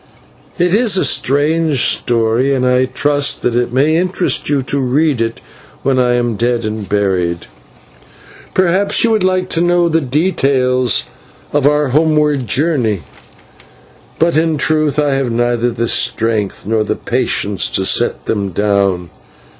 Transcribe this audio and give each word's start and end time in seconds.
It 0.57 0.73
is 0.73 0.97
a 0.97 1.05
strange 1.05 1.85
story, 1.85 2.55
and 2.55 2.65
I 2.65 2.85
trust 2.85 3.43
that 3.43 3.53
it 3.53 3.71
may 3.71 3.95
interest 3.95 4.49
you 4.49 4.63
to 4.63 4.79
read 4.79 5.21
it 5.21 5.39
when 5.83 5.99
I 5.99 6.13
am 6.15 6.37
dead 6.37 6.65
and 6.65 6.89
buried. 6.89 7.45
Perhaps 8.55 9.03
you 9.03 9.11
would 9.11 9.23
like 9.23 9.47
to 9.49 9.61
know 9.61 9.89
the 9.89 10.01
details 10.01 11.03
of 11.53 11.67
our 11.67 11.89
homeward 11.89 12.47
journey, 12.47 13.03
but 14.17 14.37
in 14.37 14.57
truth 14.57 14.97
I 14.97 15.13
have 15.13 15.31
neither 15.31 15.69
the 15.69 15.87
strength 15.87 16.65
nor 16.65 16.83
the 16.83 16.95
patience 16.95 17.69
to 17.69 17.85
set 17.85 18.25
them 18.25 18.49
down. 18.49 19.11